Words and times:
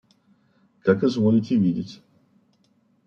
–Как 0.83 1.03
изволите 1.03 1.55
видеть. 1.57 2.01